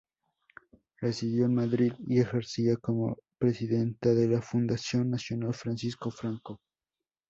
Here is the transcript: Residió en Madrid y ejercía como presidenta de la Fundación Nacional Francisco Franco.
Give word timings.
Residió 0.99 1.45
en 1.45 1.53
Madrid 1.53 1.93
y 2.07 2.19
ejercía 2.21 2.75
como 2.77 3.19
presidenta 3.37 4.15
de 4.15 4.29
la 4.29 4.41
Fundación 4.41 5.11
Nacional 5.11 5.53
Francisco 5.53 6.09
Franco. 6.09 6.59